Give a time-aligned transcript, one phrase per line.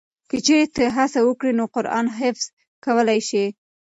[0.29, 2.45] که چېرې ته هڅه وکړې نو قرآن حفظ
[2.85, 3.45] کولی شې.